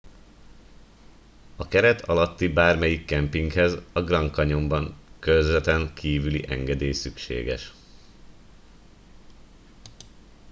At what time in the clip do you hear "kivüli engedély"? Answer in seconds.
5.93-6.91